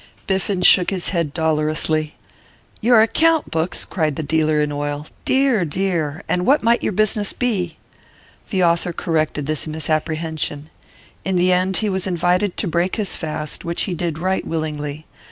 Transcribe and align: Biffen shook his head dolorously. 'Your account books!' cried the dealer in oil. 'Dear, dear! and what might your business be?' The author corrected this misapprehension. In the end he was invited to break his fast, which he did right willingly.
Biffen 0.25 0.63
shook 0.63 0.89
his 0.89 1.09
head 1.09 1.31
dolorously. 1.31 2.15
'Your 2.81 3.03
account 3.03 3.51
books!' 3.51 3.85
cried 3.85 4.15
the 4.15 4.23
dealer 4.23 4.59
in 4.59 4.71
oil. 4.71 5.05
'Dear, 5.25 5.63
dear! 5.63 6.23
and 6.27 6.43
what 6.43 6.63
might 6.63 6.81
your 6.81 6.91
business 6.91 7.33
be?' 7.33 7.77
The 8.49 8.63
author 8.63 8.93
corrected 8.93 9.45
this 9.45 9.67
misapprehension. 9.67 10.71
In 11.23 11.35
the 11.35 11.53
end 11.53 11.77
he 11.85 11.87
was 11.89 12.07
invited 12.07 12.57
to 12.57 12.67
break 12.67 12.95
his 12.95 13.15
fast, 13.15 13.63
which 13.63 13.83
he 13.83 13.93
did 13.93 14.17
right 14.17 14.43
willingly. 14.43 15.05